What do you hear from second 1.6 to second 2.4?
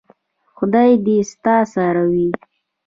سره وي.